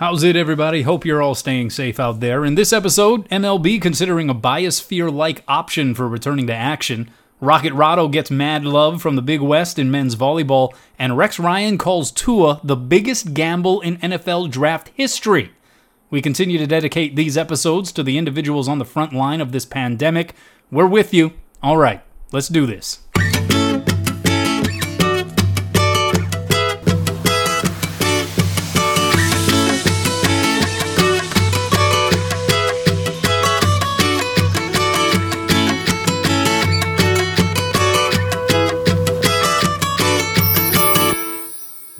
[0.00, 0.80] How's it, everybody?
[0.80, 2.42] Hope you're all staying safe out there.
[2.42, 7.10] In this episode, MLB considering a biosphere like option for returning to action.
[7.38, 11.76] Rocket Rado gets mad love from the Big West in men's volleyball, and Rex Ryan
[11.76, 15.50] calls Tua the biggest gamble in NFL draft history.
[16.08, 19.66] We continue to dedicate these episodes to the individuals on the front line of this
[19.66, 20.34] pandemic.
[20.70, 21.34] We're with you.
[21.62, 23.00] All right, let's do this.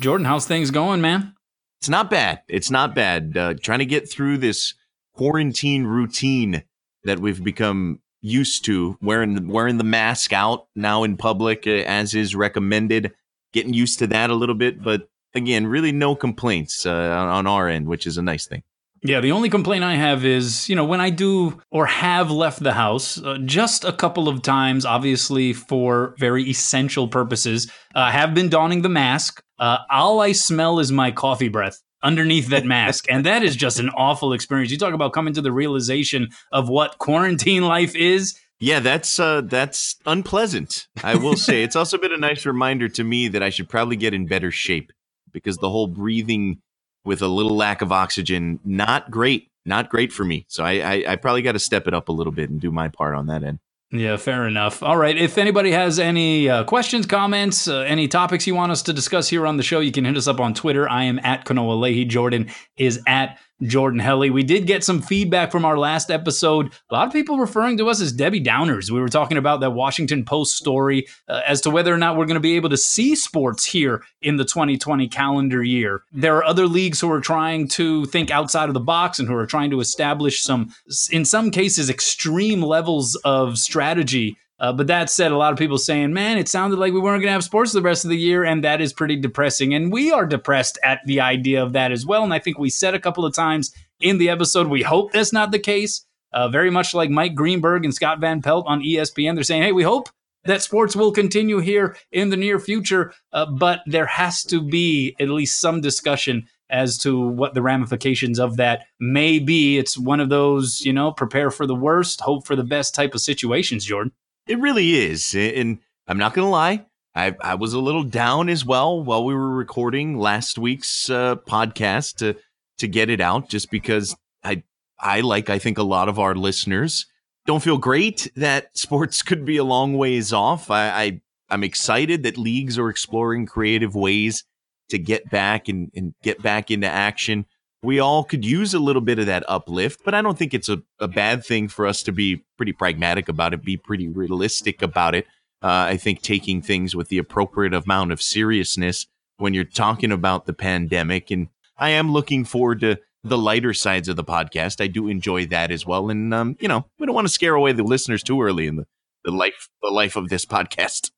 [0.01, 1.35] Jordan, how's things going, man?
[1.79, 2.41] It's not bad.
[2.49, 3.37] It's not bad.
[3.37, 4.75] Uh, trying to get through this
[5.15, 6.65] quarantine routine
[7.05, 12.15] that we've become used to, wearing wearing the mask out now in public uh, as
[12.15, 13.13] is recommended.
[13.53, 17.69] Getting used to that a little bit, but again, really no complaints uh, on our
[17.69, 18.63] end, which is a nice thing.
[19.03, 22.63] Yeah, the only complaint I have is, you know, when I do or have left
[22.63, 28.35] the house, uh, just a couple of times, obviously for very essential purposes, uh, have
[28.35, 29.43] been donning the mask.
[29.59, 33.07] Uh, all I smell is my coffee breath underneath that mask.
[33.09, 34.71] and that is just an awful experience.
[34.71, 38.39] You talk about coming to the realization of what quarantine life is.
[38.59, 40.87] Yeah, that's uh, that's unpleasant.
[41.03, 43.97] I will say it's also been a nice reminder to me that I should probably
[43.97, 44.93] get in better shape
[45.33, 46.61] because the whole breathing
[47.05, 50.45] with a little lack of oxygen, not great, not great for me.
[50.49, 52.71] So I, I, I probably got to step it up a little bit and do
[52.71, 53.59] my part on that end.
[53.93, 54.85] Yeah, fair enough.
[54.85, 55.17] All right.
[55.17, 59.29] If anybody has any uh, questions, comments, uh, any topics you want us to discuss
[59.29, 60.89] here on the show, you can hit us up on Twitter.
[60.89, 62.07] I am at Kanoa Leahey.
[62.07, 64.31] Jordan is at Jordan Helle.
[64.31, 66.73] We did get some feedback from our last episode.
[66.91, 68.91] A lot of people referring to us as Debbie Downers.
[68.91, 72.27] We were talking about that Washington Post story uh, as to whether or not we're
[72.27, 76.03] going to be able to see sports here in the 2020 calendar year.
[76.13, 79.35] There are other leagues who are trying to think outside of the box and who
[79.35, 80.71] are trying to establish some,
[81.11, 85.79] in some cases, extreme levels of strategy uh, but that said, a lot of people
[85.79, 88.17] saying, man, it sounded like we weren't going to have sports the rest of the
[88.17, 89.73] year, and that is pretty depressing.
[89.73, 92.23] And we are depressed at the idea of that as well.
[92.23, 95.33] And I think we said a couple of times in the episode, we hope that's
[95.33, 96.05] not the case.
[96.33, 99.73] Uh, very much like Mike Greenberg and Scott Van Pelt on ESPN, they're saying, hey,
[99.73, 100.11] we hope
[100.45, 105.17] that sports will continue here in the near future, uh, but there has to be
[105.19, 109.77] at least some discussion as to what the ramifications of that may be.
[109.77, 113.15] It's one of those, you know, prepare for the worst, hope for the best type
[113.15, 114.13] of situations, Jordan.
[114.51, 115.37] It really is.
[115.37, 115.79] And
[116.09, 116.85] I'm not going to lie,
[117.15, 121.37] I, I was a little down as well while we were recording last week's uh,
[121.37, 122.35] podcast to
[122.79, 124.65] to get it out, just because I
[124.99, 127.07] I like I think a lot of our listeners
[127.47, 130.69] don't feel great that sports could be a long ways off.
[130.69, 134.43] I, I I'm excited that leagues are exploring creative ways
[134.89, 137.47] to get back and, and get back into action
[137.83, 140.69] we all could use a little bit of that uplift, but I don't think it's
[140.69, 144.83] a, a bad thing for us to be pretty pragmatic about it, be pretty realistic
[144.83, 145.27] about it.
[145.63, 150.47] Uh, I think taking things with the appropriate amount of seriousness when you're talking about
[150.47, 151.31] the pandemic.
[151.31, 154.83] And I am looking forward to the lighter sides of the podcast.
[154.83, 156.11] I do enjoy that as well.
[156.11, 158.77] And, um, you know, we don't want to scare away the listeners too early in
[158.77, 158.87] the,
[159.25, 161.11] the life, the life of this podcast.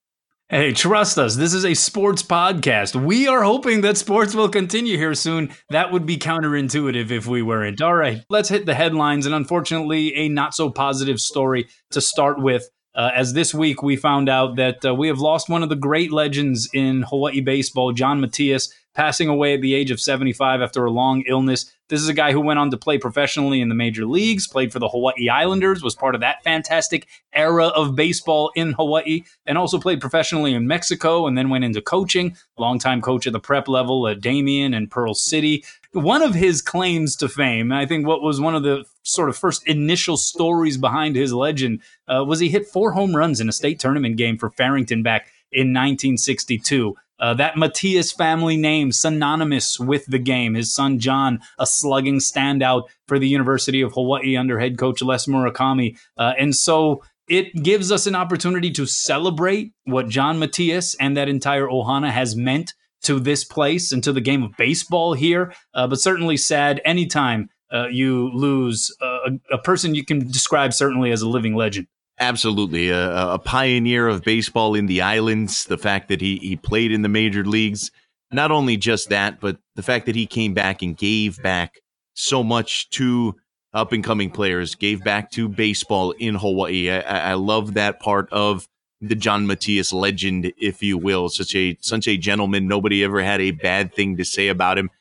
[0.53, 1.35] Hey, trust us.
[1.35, 2.93] This is a sports podcast.
[2.93, 5.49] We are hoping that sports will continue here soon.
[5.71, 7.81] That would be counterintuitive if we weren't.
[7.81, 9.25] All right, let's hit the headlines.
[9.25, 12.69] And unfortunately, a not so positive story to start with.
[12.93, 15.75] Uh, as this week we found out that uh, we have lost one of the
[15.75, 20.85] great legends in Hawaii baseball, John Matias, passing away at the age of 75 after
[20.85, 21.71] a long illness.
[21.89, 24.71] This is a guy who went on to play professionally in the major leagues, played
[24.71, 29.57] for the Hawaii Islanders, was part of that fantastic era of baseball in Hawaii, and
[29.57, 32.35] also played professionally in Mexico and then went into coaching.
[32.57, 35.63] Longtime coach at the prep level at Damien and Pearl City.
[35.91, 39.37] One of his claims to fame, I think what was one of the sort of
[39.37, 43.53] first initial stories behind his legend, uh, was he hit four home runs in a
[43.53, 46.95] state tournament game for Farrington back in 1962.
[47.23, 50.55] Uh, that Matias family name synonymous with the game.
[50.55, 55.25] His son John, a slugging standout for the University of Hawaii under head coach Les
[55.25, 61.15] Murakami, uh, and so it gives us an opportunity to celebrate what John Matias and
[61.15, 62.73] that entire Ohana has meant
[63.03, 65.53] to this place and to the game of baseball here.
[65.73, 71.11] Uh, but certainly sad anytime uh, you lose a, a person you can describe certainly
[71.11, 71.87] as a living legend.
[72.19, 75.65] Absolutely, a, a, pioneer of baseball in the islands.
[75.65, 77.89] The fact that he he played in the major leagues,
[78.31, 81.81] not only just that, but the fact that he came back and gave back
[82.13, 83.35] so much to
[83.73, 86.91] up and coming players, gave back to baseball in Hawaii.
[86.91, 88.67] I, I love that part of
[89.01, 91.29] the John Matias legend, if you will.
[91.29, 92.67] Such a such a gentleman.
[92.67, 94.91] Nobody ever had a bad thing to say about him.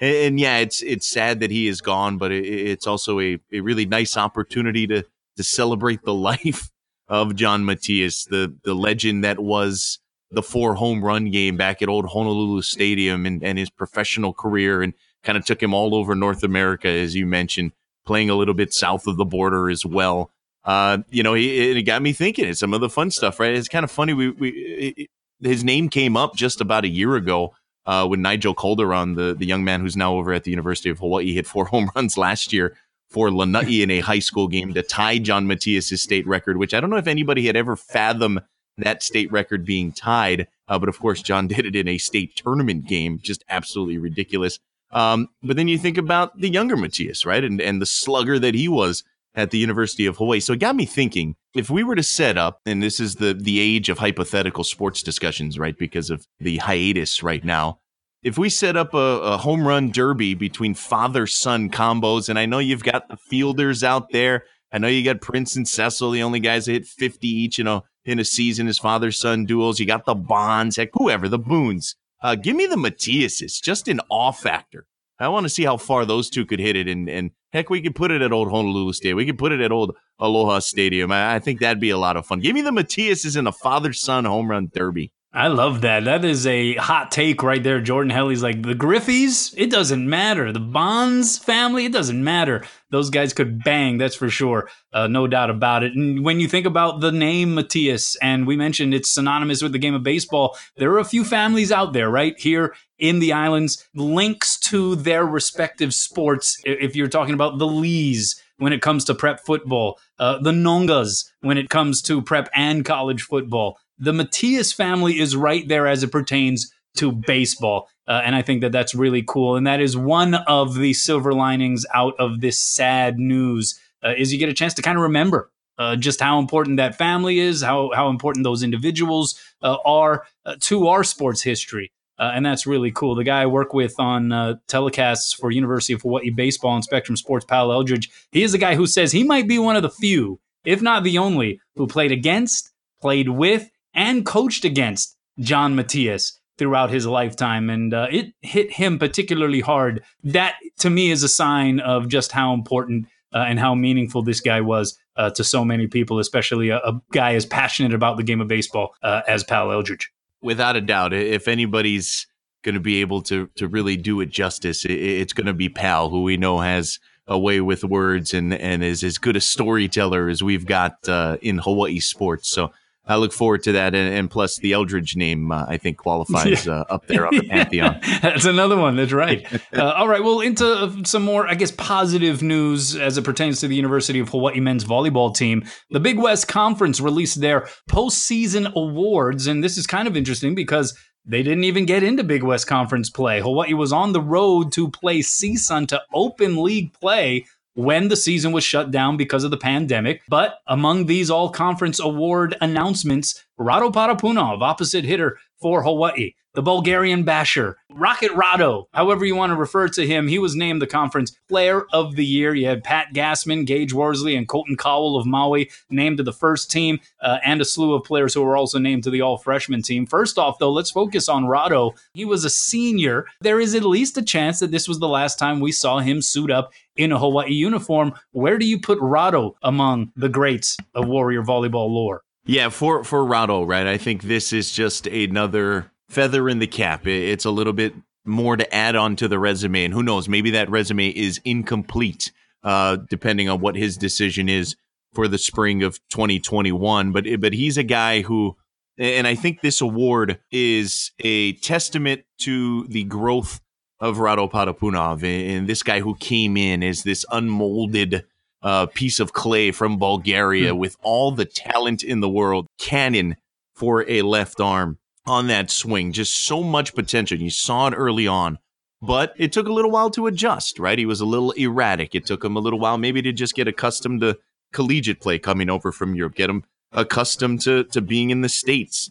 [0.00, 3.60] And, yeah, it's it's sad that he is gone, but it, it's also a, a
[3.60, 5.04] really nice opportunity to
[5.36, 6.70] to celebrate the life
[7.08, 9.98] of John Matias, the the legend that was
[10.30, 14.82] the four home run game back at old Honolulu Stadium and, and his professional career
[14.82, 17.72] and kind of took him all over North America, as you mentioned,
[18.06, 20.30] playing a little bit south of the border as well.
[20.64, 22.46] Uh, you know, he, it got me thinking.
[22.46, 23.54] It's some of the fun stuff, right?
[23.54, 24.14] It's kind of funny.
[24.14, 27.54] We, we it, his name came up just about a year ago
[27.84, 30.98] uh, when Nigel Calderon, the the young man who's now over at the University of
[30.98, 32.76] Hawaii, hit four home runs last year
[33.12, 36.80] for Lanai in a high school game to tie John Matias' state record, which I
[36.80, 38.40] don't know if anybody had ever fathomed
[38.78, 40.48] that state record being tied.
[40.68, 44.58] Uh, but of course, John did it in a state tournament game, just absolutely ridiculous.
[44.90, 47.42] Um, but then you think about the younger Matias, right?
[47.42, 49.04] And, and the slugger that he was
[49.34, 50.40] at the University of Hawaii.
[50.40, 53.34] So it got me thinking if we were to set up, and this is the,
[53.34, 55.76] the age of hypothetical sports discussions, right?
[55.76, 57.78] Because of the hiatus right now.
[58.22, 62.46] If we set up a, a home run derby between father son combos, and I
[62.46, 64.44] know you've got the fielders out there.
[64.70, 67.64] I know you got Prince and Cecil, the only guys that hit 50 each, you
[67.64, 69.80] know, in a season as father son duels.
[69.80, 71.96] You got the Bonds, heck, whoever, the Boones.
[72.22, 74.86] Uh, give me the Matiases, just an awe factor.
[75.18, 76.88] I want to see how far those two could hit it.
[76.88, 79.16] And, and heck, we could put it at old Honolulu Stadium.
[79.16, 81.10] We could put it at old Aloha Stadium.
[81.10, 82.38] I, I think that'd be a lot of fun.
[82.38, 85.12] Give me the Matiases in a father son home run derby.
[85.34, 86.04] I love that.
[86.04, 87.80] That is a hot take right there.
[87.80, 90.52] Jordan Helle's like, the Griffeys, it doesn't matter.
[90.52, 92.64] The Bonds family, it doesn't matter.
[92.90, 94.68] Those guys could bang, that's for sure.
[94.92, 95.94] Uh, no doubt about it.
[95.94, 99.78] And when you think about the name Matias, and we mentioned it's synonymous with the
[99.78, 102.38] game of baseball, there are a few families out there, right?
[102.38, 106.58] Here in the islands, links to their respective sports.
[106.66, 111.24] If you're talking about the Lees, when it comes to prep football, uh, the Nongas
[111.40, 116.02] when it comes to prep and college football the Matias family is right there as
[116.02, 117.88] it pertains to baseball.
[118.08, 119.54] Uh, and I think that that's really cool.
[119.54, 124.32] And that is one of the silver linings out of this sad news uh, is
[124.32, 127.62] you get a chance to kind of remember uh, just how important that family is,
[127.62, 131.92] how, how important those individuals uh, are uh, to our sports history.
[132.18, 133.14] Uh, and that's really cool.
[133.14, 134.30] The guy I work with on
[134.68, 138.74] telecasts for University of Hawaii baseball and Spectrum Sports, Pal Eldredge, he is a guy
[138.74, 142.12] who says he might be one of the few, if not the only, who played
[142.12, 142.70] against,
[143.00, 147.70] played with, and coached against John Matias throughout his lifetime.
[147.70, 150.02] And uh, it hit him particularly hard.
[150.22, 154.40] That, to me, is a sign of just how important uh, and how meaningful this
[154.40, 158.22] guy was uh, to so many people, especially a, a, guy as passionate about the
[158.22, 160.06] game of baseball uh, as Pal Eldredge.
[160.42, 162.26] Without a doubt, if anybody's
[162.62, 165.68] going to be able to to really do it justice, it, it's going to be
[165.68, 169.40] Pal, who we know has a way with words and and is as good a
[169.40, 172.48] storyteller as we've got uh, in Hawaii sports.
[172.48, 172.72] So
[173.04, 176.68] I look forward to that, and, and plus the Eldredge name uh, I think qualifies
[176.68, 177.98] uh, up there on the pantheon.
[178.22, 178.96] That's another one.
[178.96, 179.44] That's right.
[179.72, 183.68] Uh, all right, well, into some more, I guess, positive news as it pertains to
[183.68, 185.64] the University of Hawaii men's volleyball team.
[185.90, 190.96] The Big West Conference released their postseason awards, and this is kind of interesting because
[191.24, 193.40] they didn't even get into Big West Conference play.
[193.40, 198.52] Hawaii was on the road to play CSUN to open league play when the season
[198.52, 200.22] was shut down because of the pandemic.
[200.28, 207.22] But among these all conference award announcements, Rado Parapunov, opposite hitter for Hawaii, the Bulgarian
[207.22, 210.28] basher, Rocket Rado, however you want to refer to him.
[210.28, 212.54] He was named the conference player of the year.
[212.54, 216.70] You had Pat Gassman, Gage Worsley, and Colton Cowell of Maui named to the first
[216.70, 219.82] team, uh, and a slew of players who were also named to the all freshman
[219.82, 220.04] team.
[220.04, 221.96] First off, though, let's focus on Rado.
[222.12, 223.26] He was a senior.
[223.40, 226.20] There is at least a chance that this was the last time we saw him
[226.20, 228.12] suit up in a Hawaii uniform.
[228.32, 232.22] Where do you put Rado among the greats of Warrior volleyball lore?
[232.44, 233.86] Yeah, for for Rado, right?
[233.86, 237.06] I think this is just another feather in the cap.
[237.06, 237.94] It's a little bit
[238.24, 242.32] more to add on to the resume, and who knows, maybe that resume is incomplete,
[242.64, 244.76] uh, depending on what his decision is
[245.12, 247.12] for the spring of 2021.
[247.12, 248.56] But but he's a guy who,
[248.98, 253.60] and I think this award is a testament to the growth
[254.00, 258.24] of Rado Parapunov and this guy who came in as this unmolded
[258.62, 260.78] uh, piece of clay from Bulgaria mm.
[260.78, 263.36] with all the talent in the world, cannon
[263.74, 266.12] for a left arm on that swing.
[266.12, 267.38] Just so much potential.
[267.38, 268.58] You saw it early on,
[269.00, 270.98] but it took a little while to adjust, right?
[270.98, 272.14] He was a little erratic.
[272.14, 274.38] It took him a little while maybe to just get accustomed to
[274.72, 279.10] collegiate play coming over from Europe, get him accustomed to, to being in the States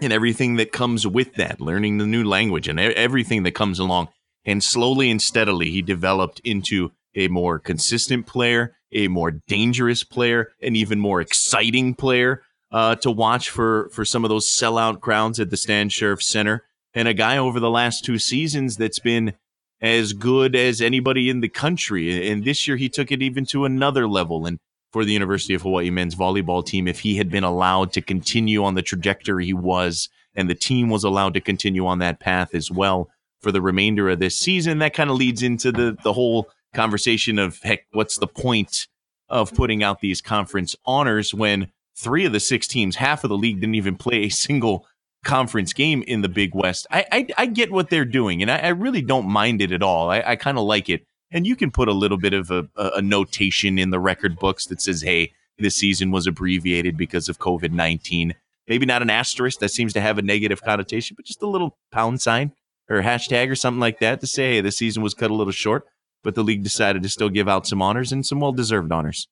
[0.00, 4.08] and everything that comes with that, learning the new language and everything that comes along.
[4.44, 10.52] And slowly and steadily, he developed into a more consistent player, a more dangerous player,
[10.62, 12.42] an even more exciting player
[12.72, 16.64] uh, to watch for for some of those sellout crowds at the Stan Sheriff Center,
[16.94, 19.34] and a guy over the last two seasons that's been
[19.80, 22.30] as good as anybody in the country.
[22.30, 24.46] And this year he took it even to another level.
[24.46, 24.58] And
[24.92, 28.62] for the University of Hawaii men's volleyball team, if he had been allowed to continue
[28.62, 32.54] on the trajectory he was, and the team was allowed to continue on that path
[32.54, 36.12] as well for the remainder of this season, that kind of leads into the the
[36.12, 38.88] whole conversation of heck, what's the point
[39.28, 43.36] of putting out these conference honors when three of the six teams, half of the
[43.36, 44.86] league, didn't even play a single
[45.24, 46.86] conference game in the Big West.
[46.90, 49.82] I I, I get what they're doing, and I, I, really don't mind it at
[49.82, 50.10] all.
[50.10, 52.68] I, I kind of like it, and you can put a little bit of a,
[52.76, 57.38] a notation in the record books that says, "Hey, this season was abbreviated because of
[57.38, 58.34] COVID nineteen.
[58.68, 61.76] Maybe not an asterisk that seems to have a negative connotation, but just a little
[61.90, 62.52] pound sign
[62.88, 65.52] or hashtag or something like that to say, "Hey, the season was cut a little
[65.52, 65.86] short."
[66.22, 69.28] But the league decided to still give out some honors and some well deserved honors.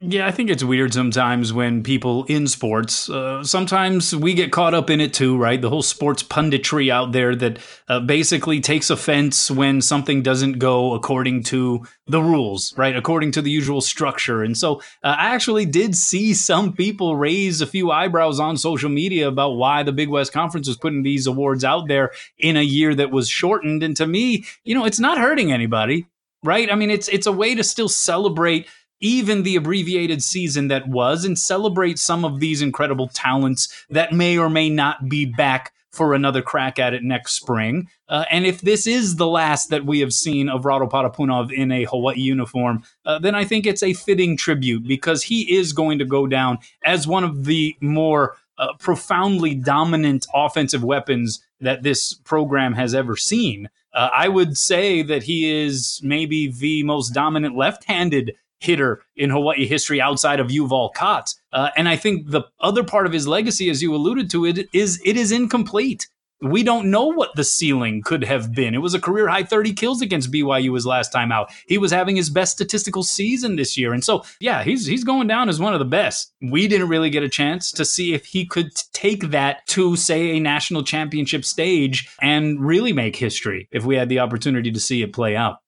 [0.00, 4.72] Yeah, I think it's weird sometimes when people in sports, uh, sometimes we get caught
[4.72, 5.60] up in it too, right?
[5.60, 10.94] The whole sports punditry out there that uh, basically takes offense when something doesn't go
[10.94, 12.94] according to the rules, right?
[12.94, 14.44] According to the usual structure.
[14.44, 18.90] And so uh, I actually did see some people raise a few eyebrows on social
[18.90, 22.62] media about why the Big West Conference was putting these awards out there in a
[22.62, 23.82] year that was shortened.
[23.82, 26.06] And to me, you know, it's not hurting anybody
[26.42, 26.70] right?
[26.70, 28.66] I mean, it's it's a way to still celebrate
[29.00, 34.36] even the abbreviated season that was and celebrate some of these incredible talents that may
[34.36, 37.88] or may not be back for another crack at it next spring.
[38.08, 41.72] Uh, and if this is the last that we have seen of Rado Parapunov in
[41.72, 45.98] a Hawaii uniform, uh, then I think it's a fitting tribute because he is going
[45.98, 52.14] to go down as one of the more uh, profoundly dominant offensive weapons that this
[52.14, 53.68] program has ever seen.
[53.98, 59.28] Uh, I would say that he is maybe the most dominant left handed hitter in
[59.28, 61.40] Hawaii history outside of Yuval Katz.
[61.52, 64.68] Uh, and I think the other part of his legacy, as you alluded to, it
[64.72, 66.06] is it is incomplete.
[66.40, 68.74] We don't know what the ceiling could have been.
[68.74, 71.50] It was a career high 30 kills against BYU his last time out.
[71.66, 73.92] He was having his best statistical season this year.
[73.92, 76.32] And so, yeah, he's he's going down as one of the best.
[76.40, 80.36] We didn't really get a chance to see if he could take that to say
[80.36, 85.02] a national championship stage and really make history if we had the opportunity to see
[85.02, 85.58] it play out.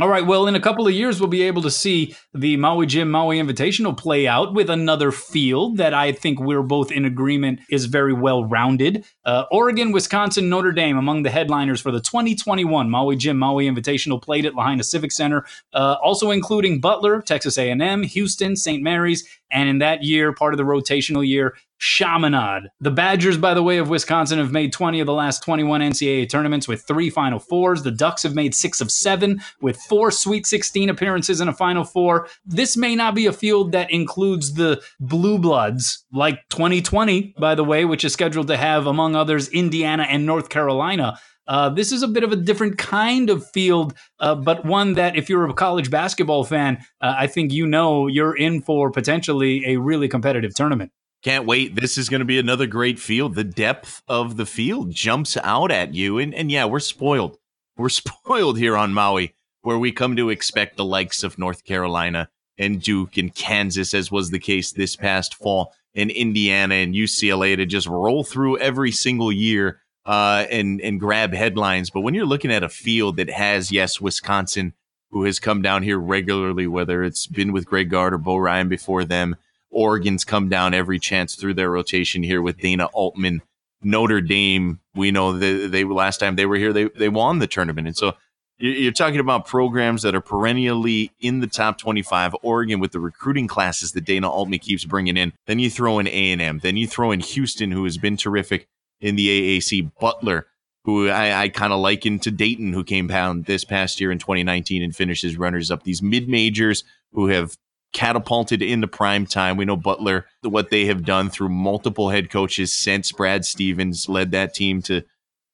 [0.00, 0.26] All right.
[0.26, 3.38] Well, in a couple of years, we'll be able to see the Maui Jim Maui
[3.38, 8.14] Invitational play out with another field that I think we're both in agreement is very
[8.14, 9.04] well rounded.
[9.26, 14.20] Uh, Oregon, Wisconsin, Notre Dame among the headliners for the 2021 Maui Jim Maui Invitational
[14.20, 15.44] played at Lahaina Civic Center,
[15.74, 18.82] uh, also including Butler, Texas A&M, Houston, St.
[18.82, 22.68] Mary's, and in that year, part of the rotational year, Chaminade.
[22.80, 26.30] The Badgers, by the way, of Wisconsin have made 20 of the last 21 NCAA
[26.30, 27.82] tournaments with three Final Fours.
[27.82, 31.82] The Ducks have made six of seven with four Sweet 16 appearances in a Final
[31.82, 32.28] Four.
[32.46, 37.64] This may not be a field that includes the Blue Bloods like 2020, by the
[37.64, 41.18] way, which is scheduled to have, among others, Indiana and North Carolina.
[41.46, 45.16] Uh, this is a bit of a different kind of field, uh, but one that,
[45.16, 49.64] if you're a college basketball fan, uh, I think you know you're in for potentially
[49.66, 50.92] a really competitive tournament.
[51.22, 51.76] Can't wait.
[51.76, 53.34] This is going to be another great field.
[53.34, 56.18] The depth of the field jumps out at you.
[56.18, 57.38] And, and yeah, we're spoiled.
[57.76, 62.28] We're spoiled here on Maui, where we come to expect the likes of North Carolina
[62.58, 67.56] and Duke and Kansas, as was the case this past fall, and Indiana and UCLA
[67.56, 71.90] to just roll through every single year uh, and, and grab headlines.
[71.90, 74.74] But when you're looking at a field that has, yes, Wisconsin,
[75.10, 78.68] who has come down here regularly, whether it's been with Greg Gard or Bo Ryan
[78.68, 79.36] before them,
[79.70, 83.42] Oregon's come down every chance through their rotation here with Dana Altman.
[83.82, 87.48] Notre Dame, we know that they last time they were here, they they won the
[87.48, 88.14] tournament, and so
[88.58, 92.36] you're talking about programs that are perennially in the top 25.
[92.42, 95.32] Oregon with the recruiting classes that Dana Altman keeps bringing in.
[95.46, 96.60] Then you throw in A and M.
[96.60, 98.68] Then you throw in Houston, who has been terrific
[99.02, 99.92] in the AAC.
[100.00, 100.46] Butler,
[100.84, 104.18] who I, I kind of liken to Dayton, who came down this past year in
[104.18, 105.82] 2019 and finishes runners up.
[105.82, 107.58] These mid majors who have
[107.92, 109.56] catapulted into prime time.
[109.56, 114.30] We know Butler, what they have done through multiple head coaches since Brad Stevens led
[114.32, 115.02] that team to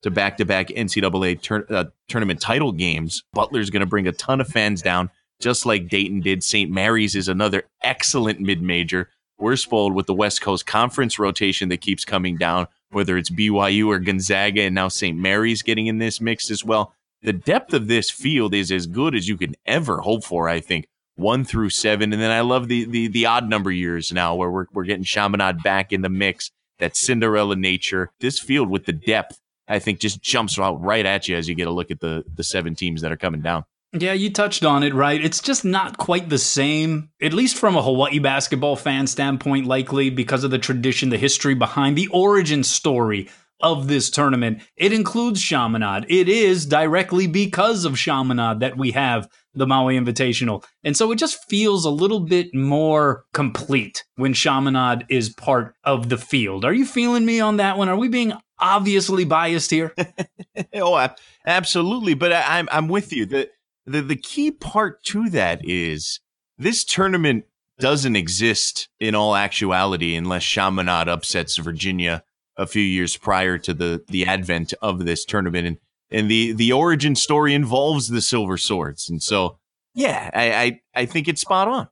[0.02, 3.24] to back to back NCAA tur- uh, tournament title games.
[3.32, 6.44] Butler's going to bring a ton of fans down, just like Dayton did.
[6.44, 6.70] St.
[6.70, 9.10] Mary's is another excellent mid major.
[9.38, 13.88] We're spoiled with the West Coast Conference rotation that keeps coming down, whether it's BYU
[13.88, 15.16] or Gonzaga, and now St.
[15.16, 16.94] Mary's getting in this mix as well.
[17.22, 20.60] The depth of this field is as good as you can ever hope for, I
[20.60, 20.86] think
[21.18, 22.12] one through seven.
[22.12, 25.04] And then I love the the the odd number years now where we're we're getting
[25.04, 26.50] Chaminade back in the mix.
[26.78, 28.12] That Cinderella nature.
[28.20, 31.56] This field with the depth, I think, just jumps out right at you as you
[31.56, 33.64] get a look at the the seven teams that are coming down.
[33.92, 35.22] Yeah, you touched on it, right?
[35.22, 40.10] It's just not quite the same, at least from a Hawaii basketball fan standpoint, likely
[40.10, 43.30] because of the tradition, the history behind the origin story
[43.60, 44.62] of this tournament.
[44.76, 46.04] It includes Chaminade.
[46.08, 50.64] It is directly because of Chaminade that we have the Maui Invitational.
[50.84, 56.08] And so it just feels a little bit more complete when Chaminade is part of
[56.10, 56.64] the field.
[56.64, 57.88] Are you feeling me on that one?
[57.88, 59.94] Are we being obviously biased here?
[60.74, 61.08] oh,
[61.46, 62.14] absolutely.
[62.14, 63.26] But I, I'm I'm with you.
[63.26, 63.48] The,
[63.88, 66.20] the the key part to that is
[66.58, 67.44] this tournament
[67.78, 72.24] doesn't exist in all actuality unless Chaminade upsets Virginia
[72.56, 75.66] a few years prior to the the advent of this tournament.
[75.66, 75.78] And
[76.10, 79.08] and the the origin story involves the silver swords.
[79.08, 79.58] And so
[79.94, 81.88] yeah I I, I think it's spot on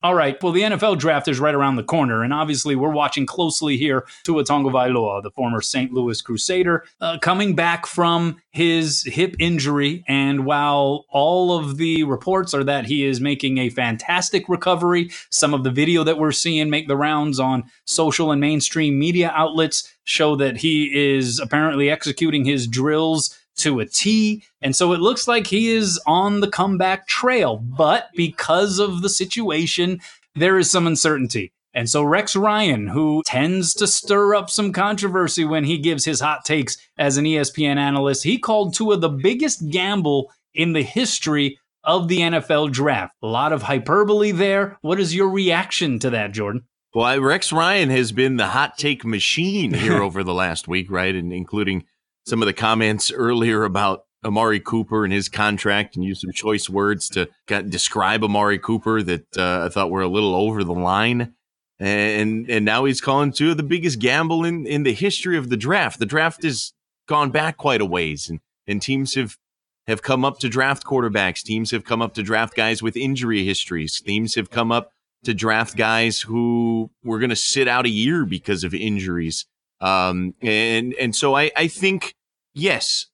[0.00, 0.40] all right.
[0.40, 4.06] Well, the NFL draft is right around the corner, and obviously we're watching closely here
[4.22, 5.92] Tua Tagovailoa, the former St.
[5.92, 10.04] Louis Crusader, uh, coming back from his hip injury.
[10.06, 15.52] And while all of the reports are that he is making a fantastic recovery, some
[15.52, 19.92] of the video that we're seeing make the rounds on social and mainstream media outlets
[20.04, 24.42] show that he is apparently executing his drills to a T.
[24.60, 27.56] And so it looks like he is on the comeback trail.
[27.56, 30.00] But because of the situation,
[30.34, 31.52] there is some uncertainty.
[31.74, 36.20] And so Rex Ryan, who tends to stir up some controversy when he gives his
[36.20, 40.82] hot takes as an ESPN analyst, he called two of the biggest gamble in the
[40.82, 43.14] history of the NFL draft.
[43.22, 44.76] A lot of hyperbole there.
[44.80, 46.64] What is your reaction to that, Jordan?
[46.94, 51.14] Well, Rex Ryan has been the hot take machine here over the last week, right?
[51.14, 51.84] And including
[52.28, 56.68] some of the comments earlier about Amari Cooper and his contract and use some choice
[56.68, 61.34] words to describe Amari Cooper that uh, I thought were a little over the line.
[61.80, 65.48] And and now he's calling two of the biggest gamble in, in the history of
[65.48, 66.00] the draft.
[66.00, 66.72] The draft has
[67.06, 69.36] gone back quite a ways, and, and teams have
[69.86, 71.42] have come up to draft quarterbacks.
[71.42, 74.00] Teams have come up to draft guys with injury histories.
[74.00, 74.90] Teams have come up
[75.22, 79.46] to draft guys who were going to sit out a year because of injuries.
[79.80, 82.14] Um, and and so I, I think
[82.58, 83.06] yes,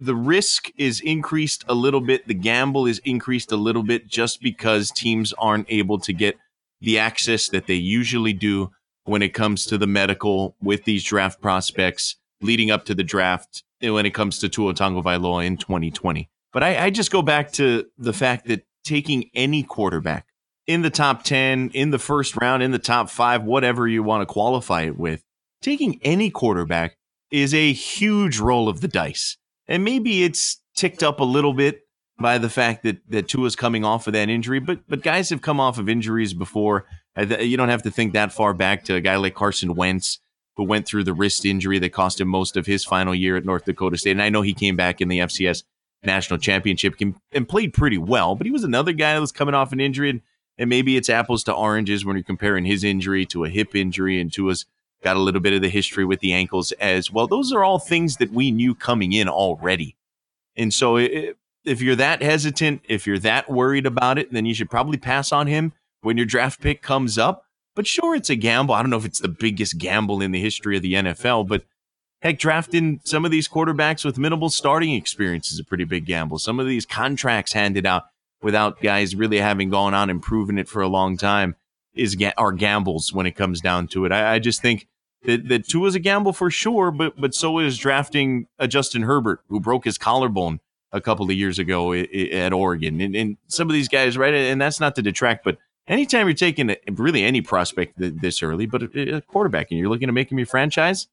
[0.00, 2.26] the risk is increased a little bit.
[2.26, 6.36] The gamble is increased a little bit just because teams aren't able to get
[6.80, 8.70] the access that they usually do
[9.04, 13.62] when it comes to the medical with these draft prospects leading up to the draft
[13.80, 16.28] when it comes to Tua Tagovailoa in 2020.
[16.52, 20.26] But I, I just go back to the fact that taking any quarterback
[20.66, 24.22] in the top 10, in the first round, in the top five, whatever you want
[24.22, 25.22] to qualify it with,
[25.60, 26.96] taking any quarterback
[27.34, 29.36] is a huge roll of the dice.
[29.66, 31.80] And maybe it's ticked up a little bit
[32.16, 35.42] by the fact that that Tua's coming off of that injury, but but guys have
[35.42, 36.86] come off of injuries before.
[37.16, 40.20] Uh, you don't have to think that far back to a guy like Carson Wentz,
[40.56, 43.44] who went through the wrist injury that cost him most of his final year at
[43.44, 44.12] North Dakota State.
[44.12, 45.64] And I know he came back in the FCS
[46.04, 46.94] national championship
[47.32, 50.10] and played pretty well, but he was another guy that was coming off an injury.
[50.10, 50.20] And,
[50.56, 54.20] and maybe it's apples to oranges when you're comparing his injury to a hip injury
[54.20, 54.66] and Tua's
[55.04, 57.26] got a little bit of the history with the ankles as well.
[57.26, 59.94] Those are all things that we knew coming in already.
[60.56, 64.70] And so if you're that hesitant, if you're that worried about it, then you should
[64.70, 67.44] probably pass on him when your draft pick comes up.
[67.76, 68.74] But sure, it's a gamble.
[68.74, 71.64] I don't know if it's the biggest gamble in the history of the NFL, but
[72.22, 76.38] heck, drafting some of these quarterbacks with minimal starting experience is a pretty big gamble.
[76.38, 78.04] Some of these contracts handed out
[78.42, 81.56] without guys really having gone on and proven it for a long time
[81.94, 84.12] is are gambles when it comes down to it.
[84.12, 84.86] I, I just think
[85.24, 89.40] that, that Tua's a gamble for sure, but but so is drafting a Justin Herbert
[89.48, 90.60] who broke his collarbone
[90.92, 94.32] a couple of years ago at Oregon, and, and some of these guys, right?
[94.32, 95.58] And that's not to detract, but
[95.88, 100.12] anytime you're taking really any prospect this early, but a quarterback, and you're looking to
[100.12, 101.08] make him your franchise,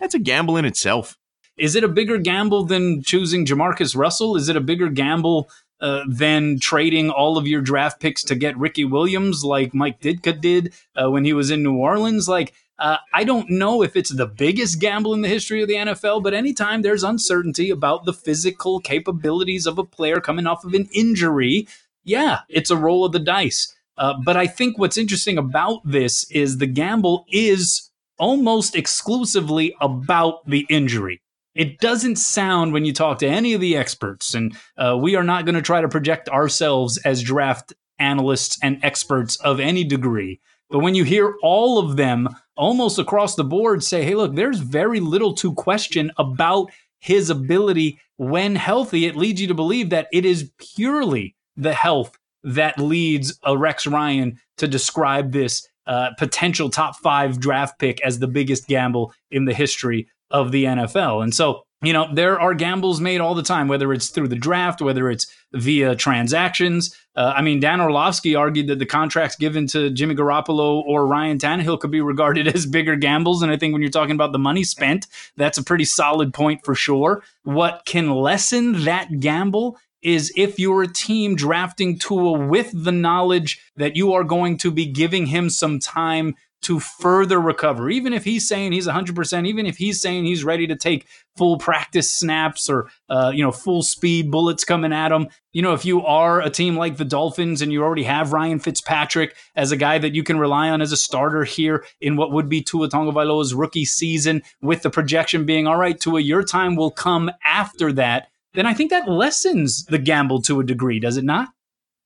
[0.00, 1.16] that's a gamble in itself.
[1.56, 4.34] Is it a bigger gamble than choosing Jamarcus Russell?
[4.34, 8.56] Is it a bigger gamble uh, than trading all of your draft picks to get
[8.56, 12.28] Ricky Williams, like Mike Ditka did uh, when he was in New Orleans?
[12.28, 15.74] Like, uh, I don't know if it's the biggest gamble in the history of the
[15.74, 20.72] NFL, but anytime there's uncertainty about the physical capabilities of a player coming off of
[20.72, 21.68] an injury,
[22.04, 23.74] yeah, it's a roll of the dice.
[23.98, 30.48] Uh, but I think what's interesting about this is the gamble is almost exclusively about
[30.48, 31.20] the injury.
[31.54, 35.24] It doesn't sound when you talk to any of the experts, and uh, we are
[35.24, 40.40] not going to try to project ourselves as draft analysts and experts of any degree.
[40.70, 42.28] But when you hear all of them
[42.60, 47.98] almost across the board say, hey, look, there's very little to question about his ability
[48.18, 53.38] when healthy, it leads you to believe that it is purely the health that leads
[53.44, 58.68] a Rex Ryan to describe this uh, potential top five draft pick as the biggest
[58.68, 61.22] gamble in the history of the NFL.
[61.22, 64.36] And so you know, there are gambles made all the time, whether it's through the
[64.36, 66.94] draft, whether it's via transactions.
[67.16, 71.38] Uh, I mean, Dan Orlovsky argued that the contracts given to Jimmy Garoppolo or Ryan
[71.38, 73.42] Tannehill could be regarded as bigger gambles.
[73.42, 76.64] And I think when you're talking about the money spent, that's a pretty solid point
[76.64, 77.22] for sure.
[77.44, 83.60] What can lessen that gamble is if you're a team drafting Tua with the knowledge
[83.76, 87.88] that you are going to be giving him some time to further recover.
[87.90, 91.58] Even if he's saying he's 100%, even if he's saying he's ready to take full
[91.58, 95.28] practice snaps or, uh, you know, full speed bullets coming at him.
[95.52, 98.58] You know, if you are a team like the Dolphins and you already have Ryan
[98.58, 102.32] Fitzpatrick as a guy that you can rely on as a starter here in what
[102.32, 106.76] would be Tua Tagovailoa's rookie season, with the projection being, all right, Tua, your time
[106.76, 111.16] will come after that, then I think that lessens the gamble to a degree, does
[111.16, 111.48] it not?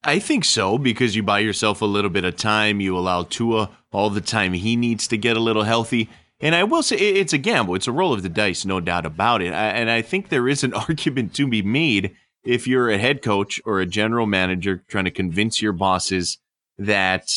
[0.05, 2.81] I think so because you buy yourself a little bit of time.
[2.81, 6.11] You allow Tua all the time he needs to get a little healthy.
[6.41, 7.75] And I will say it's a gamble.
[7.75, 9.55] It's a roll of the dice, no doubt about it.
[9.55, 12.15] And I think there is an argument to be made
[12.45, 16.39] if you're a head coach or a general manager trying to convince your bosses
[16.77, 17.31] that,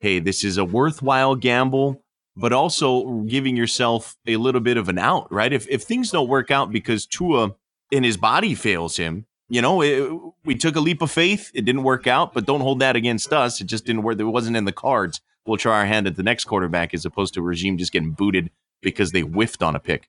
[0.00, 2.02] hey, this is a worthwhile gamble,
[2.34, 5.52] but also giving yourself a little bit of an out, right?
[5.52, 7.54] If, if things don't work out because Tua
[7.92, 10.12] and his body fails him, you know, it,
[10.44, 11.50] we took a leap of faith.
[11.54, 13.60] It didn't work out, but don't hold that against us.
[13.60, 14.18] It just didn't work.
[14.18, 17.34] It wasn't in the cards we'll try our hand at the next quarterback as opposed
[17.34, 18.50] to a regime just getting booted
[18.82, 20.08] because they whiffed on a pick.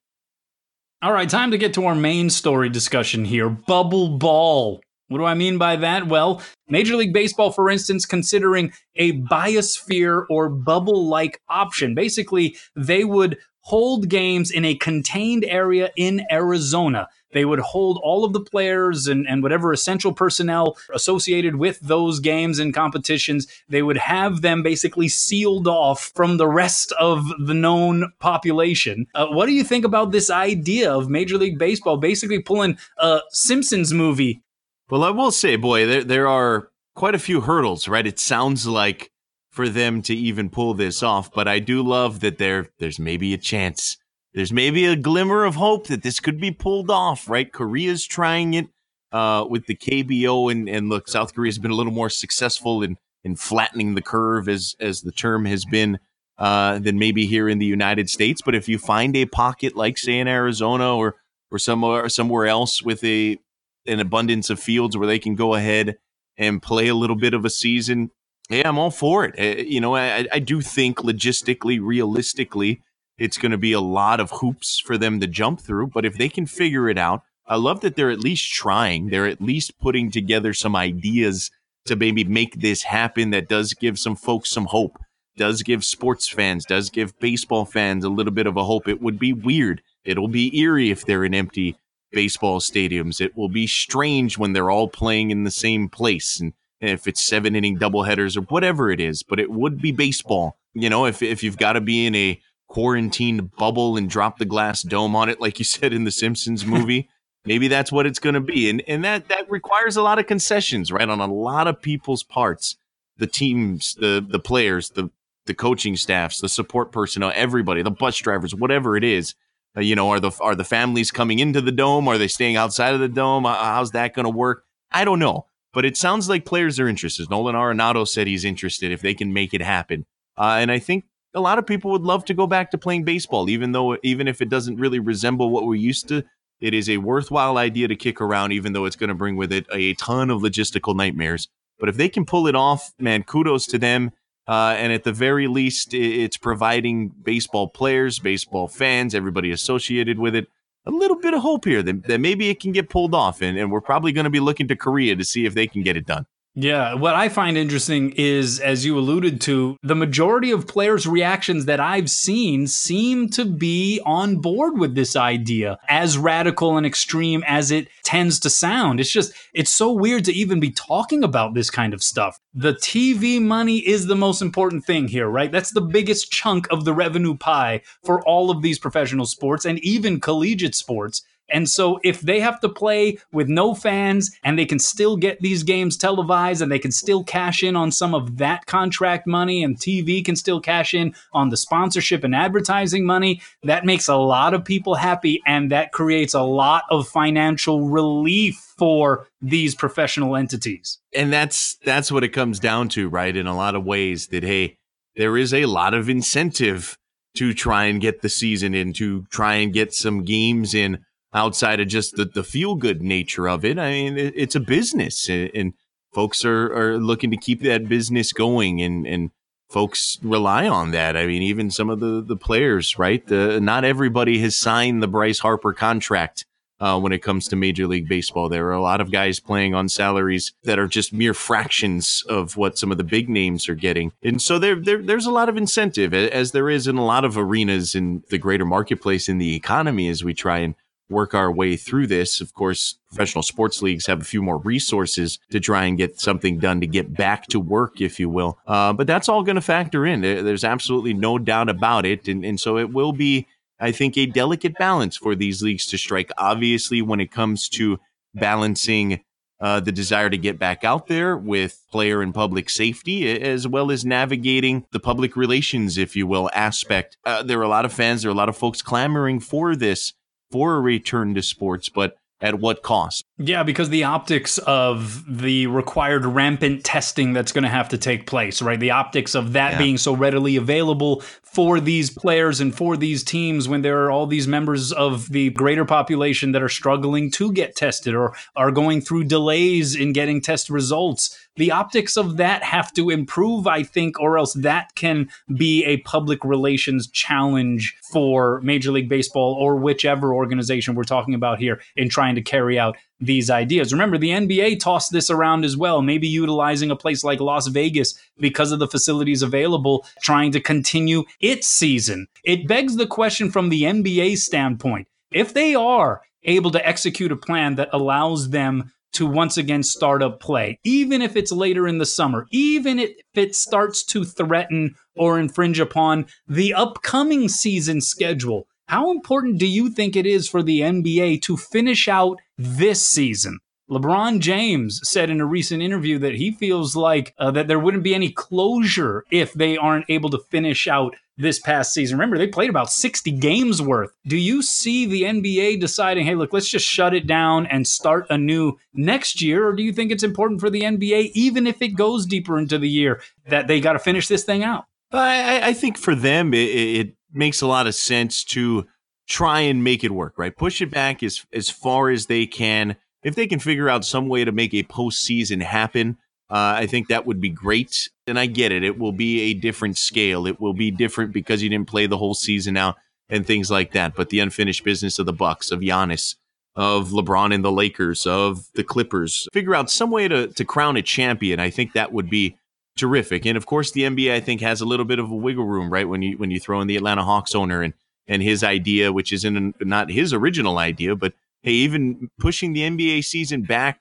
[1.02, 4.82] All right, time to get to our main story discussion here bubble ball.
[5.10, 6.08] What do I mean by that?
[6.08, 11.96] Well, Major League Baseball, for instance, considering a biosphere or bubble like option.
[11.96, 17.08] Basically, they would hold games in a contained area in Arizona.
[17.38, 22.20] They would hold all of the players and, and whatever essential personnel associated with those
[22.20, 23.46] games and competitions.
[23.70, 29.06] They would have them basically sealed off from the rest of the known population.
[29.14, 33.20] Uh, what do you think about this idea of Major League Baseball basically pulling a
[33.30, 34.42] Simpsons movie?
[34.90, 38.08] Well, I will say, boy, there, there are quite a few hurdles, right?
[38.08, 39.12] It sounds like
[39.52, 43.36] for them to even pull this off, but I do love that there there's maybe
[43.36, 43.96] a chance
[44.38, 47.52] there's maybe a glimmer of hope that this could be pulled off, right?
[47.52, 48.68] Korea's trying it
[49.12, 52.98] uh, with the KBO, and, and look, South Korea's been a little more successful in,
[53.24, 55.98] in flattening the curve, as, as the term has been,
[56.38, 58.44] uh, than maybe here in the United States.
[58.46, 61.16] But if you find a pocket like, say, in Arizona or,
[61.50, 63.40] or somewhere, somewhere else with a
[63.88, 65.98] an abundance of fields where they can go ahead
[66.38, 68.12] and play a little bit of a season,
[68.52, 69.34] yeah, I'm all for it.
[69.40, 72.84] Uh, you know, I, I do think logistically, realistically,
[73.18, 75.88] it's going to be a lot of hoops for them to jump through.
[75.88, 79.08] But if they can figure it out, I love that they're at least trying.
[79.08, 81.50] They're at least putting together some ideas
[81.86, 84.98] to maybe make this happen that does give some folks some hope,
[85.38, 88.88] does give sports fans, does give baseball fans a little bit of a hope.
[88.88, 89.82] It would be weird.
[90.04, 91.78] It'll be eerie if they're in empty
[92.12, 93.22] baseball stadiums.
[93.22, 96.40] It will be strange when they're all playing in the same place.
[96.40, 100.58] And if it's seven inning doubleheaders or whatever it is, but it would be baseball.
[100.74, 104.46] You know, if, if you've got to be in a quarantined bubble and drop the
[104.46, 107.10] glass dome on it, like you said in the Simpsons movie.
[107.46, 110.28] Maybe that's what it's going to be, and and that that requires a lot of
[110.28, 112.76] concessions, right, on a lot of people's parts.
[113.18, 115.10] The teams, the the players, the
[115.46, 119.34] the coaching staffs, the support personnel, everybody, the bus drivers, whatever it is.
[119.78, 122.08] Uh, you know, are the are the families coming into the dome?
[122.08, 123.46] Are they staying outside of the dome?
[123.46, 124.66] Uh, how's that going to work?
[124.92, 127.30] I don't know, but it sounds like players are interested.
[127.30, 130.06] Nolan Arenado said he's interested if they can make it happen,
[130.38, 131.06] uh, and I think
[131.38, 134.28] a lot of people would love to go back to playing baseball, even though even
[134.28, 136.24] if it doesn't really resemble what we're used to.
[136.60, 139.54] It is a worthwhile idea to kick around, even though it's going to bring with
[139.54, 141.48] it a ton of logistical nightmares.
[141.80, 144.12] But if they can pull it off, man, kudos to them.
[144.48, 150.34] Uh, and at the very least, it's providing baseball players, baseball fans, everybody associated with
[150.36, 150.48] it,
[150.86, 153.42] a little bit of hope here that, that maybe it can get pulled off.
[153.42, 155.84] And, and we're probably going to be looking to Korea to see if they can
[155.84, 156.26] get it done.
[156.60, 161.66] Yeah, what I find interesting is, as you alluded to, the majority of players' reactions
[161.66, 167.44] that I've seen seem to be on board with this idea, as radical and extreme
[167.46, 169.00] as it tends to sound.
[169.00, 172.40] It's just, it's so weird to even be talking about this kind of stuff.
[172.56, 175.52] The TV money is the most important thing here, right?
[175.52, 179.78] That's the biggest chunk of the revenue pie for all of these professional sports and
[179.84, 181.22] even collegiate sports.
[181.50, 185.40] And so if they have to play with no fans and they can still get
[185.42, 189.64] these games televised and they can still cash in on some of that contract money
[189.64, 194.16] and TV can still cash in on the sponsorship and advertising money, that makes a
[194.16, 200.36] lot of people happy and that creates a lot of financial relief for these professional
[200.36, 201.00] entities.
[201.16, 203.36] And that's that's what it comes down to, right?
[203.36, 204.78] In a lot of ways that hey,
[205.16, 206.98] there is a lot of incentive
[207.36, 211.80] to try and get the season in, to try and get some games in outside
[211.80, 213.78] of just the, the feel good nature of it.
[213.78, 215.74] I mean, it, it's a business and, and
[216.14, 219.32] folks are, are looking to keep that business going and, and
[219.70, 221.18] folks rely on that.
[221.18, 223.26] I mean, even some of the, the players, right?
[223.26, 226.46] The, not everybody has signed the Bryce Harper contract.
[226.80, 228.50] Uh, when it comes to Major League Baseball.
[228.50, 232.56] There are a lot of guys playing on salaries that are just mere fractions of
[232.56, 234.12] what some of the big names are getting.
[234.22, 237.26] And so there, there there's a lot of incentive, as there is in a lot
[237.26, 240.76] of arenas in the greater marketplace in the economy as we try and
[241.10, 242.42] work our way through this.
[242.42, 246.60] Of course, professional sports leagues have a few more resources to try and get something
[246.60, 248.58] done to get back to work, if you will.
[248.68, 250.22] Uh, but that's all going to factor in.
[250.22, 252.28] There's absolutely no doubt about it.
[252.28, 253.48] And, and so it will be,
[253.80, 256.32] I think, a delicate balance for these leagues to strike.
[256.38, 258.00] Obviously, when it comes to
[258.34, 259.22] balancing
[259.60, 263.92] uh, the desire to get back out there with player and public safety, as well
[263.92, 267.18] as navigating the public relations, if you will, aspect.
[267.26, 269.76] Uh, there are a lot of fans, there are a lot of folks clamoring for
[269.76, 270.14] this
[270.52, 273.26] for a return to sports, but at what cost?
[273.38, 278.28] Yeah, because the optics of the required rampant testing that's going to have to take
[278.28, 278.80] place, right?
[278.80, 279.78] The optics of that yeah.
[279.80, 284.28] being so readily available for these players and for these teams when there are all
[284.28, 289.02] these members of the greater population that are struggling to get tested or are going
[289.02, 294.20] through delays in getting test results the optics of that have to improve, I think,
[294.20, 300.34] or else that can be a public relations challenge for Major League Baseball or whichever
[300.34, 303.92] organization we're talking about here in trying to carry out these ideas.
[303.92, 308.14] Remember, the NBA tossed this around as well, maybe utilizing a place like Las Vegas
[308.40, 312.28] because of the facilities available, trying to continue its season.
[312.44, 317.36] It begs the question from the NBA standpoint if they are able to execute a
[317.36, 321.98] plan that allows them to once again start up play, even if it's later in
[321.98, 328.68] the summer, even if it starts to threaten or infringe upon the upcoming season schedule.
[328.88, 333.60] How important do you think it is for the NBA to finish out this season?
[333.90, 338.04] LeBron James said in a recent interview that he feels like uh, that there wouldn't
[338.04, 342.18] be any closure if they aren't able to finish out this past season.
[342.18, 344.12] Remember, they played about 60 games worth.
[344.26, 348.26] Do you see the NBA deciding, hey, look, let's just shut it down and start
[348.30, 349.68] anew next year?
[349.68, 352.78] Or do you think it's important for the NBA, even if it goes deeper into
[352.78, 354.86] the year, that they got to finish this thing out?
[355.12, 358.86] I, I think for them, it, it makes a lot of sense to
[359.28, 360.56] try and make it work, right?
[360.56, 364.28] Push it back as, as far as they can if they can figure out some
[364.28, 366.18] way to make a postseason happen,
[366.50, 368.10] uh, I think that would be great.
[368.26, 370.48] And I get it; it will be a different scale.
[370.48, 372.96] It will be different because you didn't play the whole season out
[373.30, 374.16] and things like that.
[374.16, 376.36] But the unfinished business of the Bucks, of Giannis,
[376.76, 380.98] of LeBron and the Lakers, of the Clippers, figure out some way to to crown
[380.98, 381.60] a champion.
[381.60, 382.58] I think that would be
[382.98, 383.46] terrific.
[383.46, 385.92] And of course, the NBA I think has a little bit of a wiggle room,
[385.92, 386.08] right?
[386.08, 387.94] When you when you throw in the Atlanta Hawks owner and
[388.28, 391.34] and his idea, which is in not his original idea, but
[391.68, 394.00] hey, even pushing the NBA season back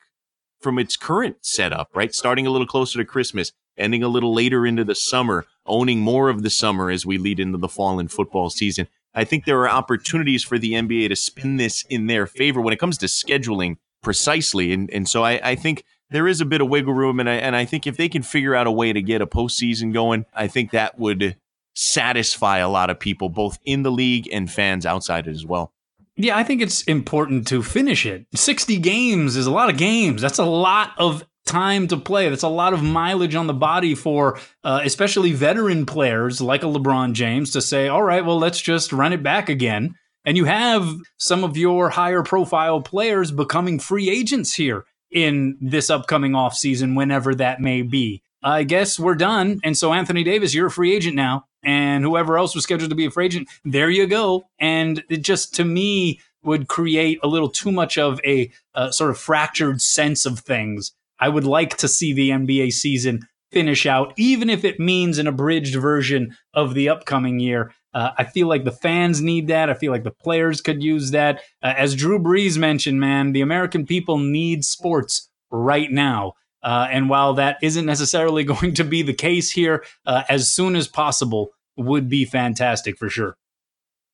[0.60, 2.14] from its current setup, right?
[2.14, 6.28] Starting a little closer to Christmas, ending a little later into the summer, owning more
[6.28, 8.86] of the summer as we lead into the fall and football season.
[9.14, 12.72] I think there are opportunities for the NBA to spin this in their favor when
[12.72, 14.72] it comes to scheduling precisely.
[14.72, 17.34] And and so I, I think there is a bit of wiggle room and I
[17.34, 20.24] and I think if they can figure out a way to get a postseason going,
[20.32, 21.36] I think that would
[21.74, 25.72] satisfy a lot of people, both in the league and fans outside it as well.
[26.16, 28.26] Yeah, I think it's important to finish it.
[28.34, 30.22] 60 games is a lot of games.
[30.22, 32.28] That's a lot of time to play.
[32.28, 36.66] That's a lot of mileage on the body for uh, especially veteran players like a
[36.66, 39.94] LeBron James to say, all right, well, let's just run it back again.
[40.24, 45.88] And you have some of your higher profile players becoming free agents here in this
[45.88, 48.22] upcoming offseason, whenever that may be.
[48.42, 49.60] I guess we're done.
[49.62, 52.96] And so, Anthony Davis, you're a free agent now and whoever else was scheduled to
[52.96, 54.44] be a free agent, there you go.
[54.58, 59.10] And it just to me would create a little too much of a uh, sort
[59.10, 60.92] of fractured sense of things.
[61.18, 65.26] I would like to see the NBA season finish out, even if it means an
[65.26, 67.72] abridged version of the upcoming year.
[67.92, 69.70] Uh, I feel like the fans need that.
[69.70, 71.40] I feel like the players could use that.
[71.62, 76.34] Uh, as Drew Brees mentioned, man, the American people need sports right now.
[76.62, 80.76] Uh, and while that isn't necessarily going to be the case here, uh, as soon
[80.76, 83.36] as possible, would be fantastic for sure.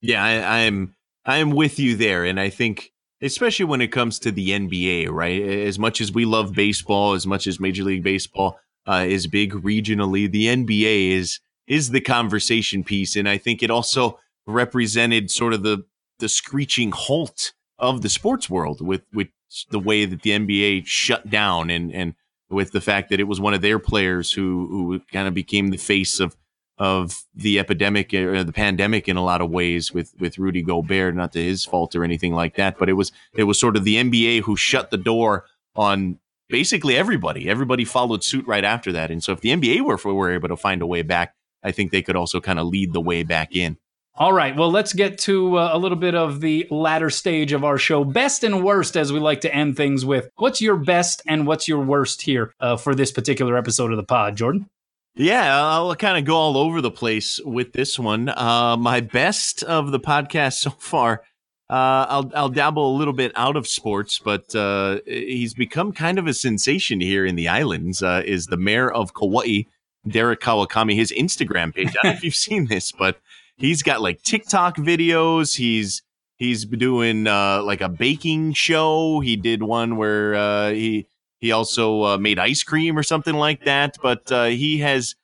[0.01, 0.94] Yeah, I, I'm
[1.25, 5.40] I'm with you there, and I think especially when it comes to the NBA, right?
[5.42, 9.53] As much as we love baseball, as much as Major League Baseball uh, is big
[9.53, 15.55] regionally, the NBA is is the conversation piece, and I think it also represented sort
[15.55, 15.85] of the
[16.18, 19.29] the screeching halt of the sports world with with
[19.70, 22.14] the way that the NBA shut down and and
[22.51, 25.68] with the fact that it was one of their players who who kind of became
[25.68, 26.37] the face of
[26.78, 31.14] of the epidemic or the pandemic in a lot of ways with with Rudy Gobert,
[31.14, 33.85] not to his fault or anything like that, but it was it was sort of
[33.85, 35.44] the NBA who shut the door
[35.76, 37.48] on basically everybody.
[37.48, 40.56] Everybody followed suit right after that, and so if the NBA were were able to
[40.56, 43.54] find a way back, I think they could also kind of lead the way back
[43.54, 43.76] in.
[44.14, 47.64] All right, well, let's get to uh, a little bit of the latter stage of
[47.64, 48.04] our show.
[48.04, 50.28] Best and worst, as we like to end things with.
[50.37, 54.02] What's your best and what's your worst here uh, for this particular episode of the
[54.02, 54.68] pod, Jordan?
[55.14, 58.31] Yeah, I'll kind of go all over the place with this one.
[58.31, 61.22] Uh, my best of the podcast so far.
[61.68, 66.18] Uh, I'll I'll dabble a little bit out of sports, but uh, he's become kind
[66.18, 68.03] of a sensation here in the islands.
[68.03, 69.62] Uh, is the mayor of Kauai,
[70.07, 70.94] Derek Kawakami?
[70.94, 71.88] His Instagram page.
[71.88, 73.18] I don't know if you've seen this, but
[73.57, 75.57] he's got like TikTok videos.
[75.57, 76.03] He's
[76.37, 79.20] he's doing uh, like a baking show.
[79.20, 81.07] He did one where uh, he
[81.42, 83.98] he also uh, made ice cream or something like that.
[84.00, 85.16] But uh, he has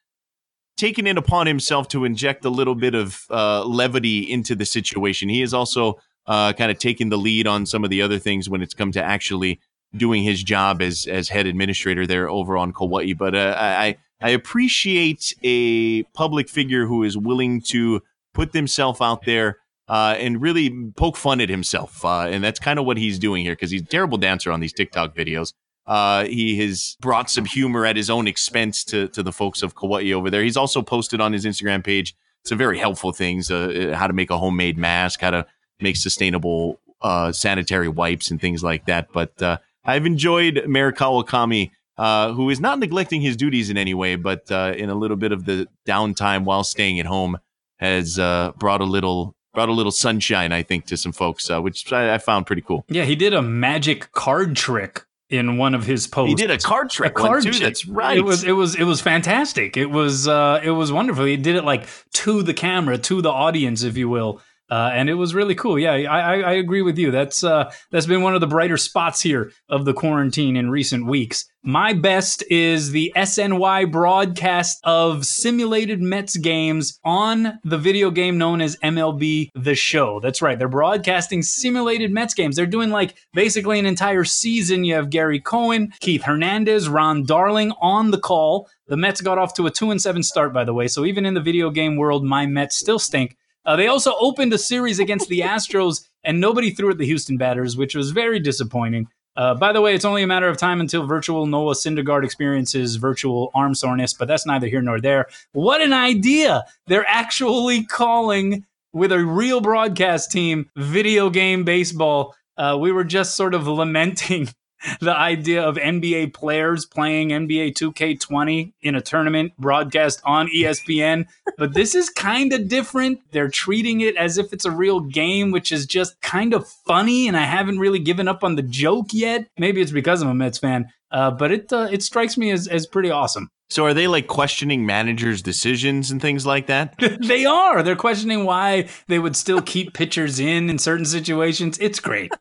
[0.77, 5.29] taken it upon himself to inject a little bit of uh, levity into the situation.
[5.29, 8.51] He has also uh, kind of taken the lead on some of the other things
[8.51, 9.61] when it's come to actually
[9.97, 13.13] doing his job as as head administrator there over on Kauai.
[13.13, 18.03] But uh, I I appreciate a public figure who is willing to
[18.35, 19.59] put themselves out there.
[19.91, 22.05] Uh, and really poke fun at himself.
[22.05, 24.61] Uh, and that's kind of what he's doing here because he's a terrible dancer on
[24.61, 25.55] these TikTok videos.
[25.89, 29.75] Uh, he has brought some humor at his own expense to to the folks of
[29.75, 30.43] Kauai over there.
[30.43, 34.31] He's also posted on his Instagram page some very helpful things: uh, how to make
[34.31, 35.47] a homemade mask, how to
[35.81, 39.09] make sustainable uh, sanitary wipes, and things like that.
[39.15, 43.95] But uh, I've enjoyed Mayor Kawakami, uh, who is not neglecting his duties in any
[43.95, 47.39] way, but uh, in a little bit of the downtime while staying at home,
[47.79, 52.15] has brought a little brought a little sunshine, I think, to some folks, which I,
[52.15, 52.85] I found pretty cool.
[52.89, 56.41] Yeah, he did a magic card trick in one of his posts.
[56.41, 57.53] He did a card trick a card too.
[57.53, 58.17] That's right.
[58.17, 59.77] It was it was it was fantastic.
[59.77, 61.25] It was uh it was wonderful.
[61.25, 64.41] He did it like to the camera, to the audience, if you will.
[64.71, 65.79] Uh, and it was really cool.
[65.79, 67.11] Yeah, I, I, agree with you.
[67.11, 71.07] That's uh, that's been one of the brighter spots here of the quarantine in recent
[71.07, 71.47] weeks.
[71.63, 78.61] My best is the SNY broadcast of simulated Mets games on the video game known
[78.61, 80.21] as MLB The Show.
[80.21, 80.59] That's right.
[80.59, 82.57] They're broadcasting simulated Mets games.
[82.57, 84.85] They're doing like basically an entire season.
[84.85, 88.69] You have Gary Cohen, Keith Hernandez, Ron Darling on the call.
[88.87, 90.89] The Mets got off to a 2 and 7 start by the way.
[90.89, 93.37] So even in the video game world, my Mets still stink.
[93.69, 97.37] Uh, they also opened a series against the Astros, and nobody threw at the Houston
[97.37, 99.09] batters, which was very disappointing.
[99.37, 102.97] Uh, by the way, it's only a matter of time until virtual Noah Syndergaard experiences
[102.97, 105.27] virtual arm soreness, but that's neither here nor there.
[105.53, 106.65] What an idea!
[106.87, 112.35] They're actually calling with a real broadcast team video game baseball.
[112.57, 114.49] Uh, we were just sort of lamenting
[115.01, 121.27] the idea of NBA players playing NBA 2K20 in a tournament broadcast on ESPN.
[121.57, 123.21] but this is kind of different.
[123.33, 127.29] They're treating it as if it's a real game, which is just kind of funny.
[127.29, 129.49] And I haven't really given up on the joke yet.
[129.59, 132.69] Maybe it's because I'm a Mets fan, uh, but it uh, it strikes me as,
[132.69, 133.51] as pretty awesome.
[133.71, 136.95] So are they like questioning managers' decisions and things like that?
[137.21, 137.83] they are.
[137.83, 141.77] They're questioning why they would still keep pitchers in in certain situations.
[141.79, 142.33] It's great.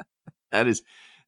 [0.52, 0.82] that is